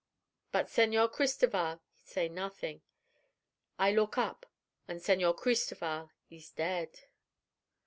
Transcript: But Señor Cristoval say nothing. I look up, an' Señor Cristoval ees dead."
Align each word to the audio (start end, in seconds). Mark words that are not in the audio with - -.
But 0.51 0.65
Señor 0.65 1.11
Cristoval 1.11 1.79
say 2.03 2.27
nothing. 2.27 2.81
I 3.77 3.91
look 3.91 4.17
up, 4.17 4.47
an' 4.87 4.95
Señor 4.97 5.37
Cristoval 5.37 6.09
ees 6.31 6.49
dead." 6.49 7.01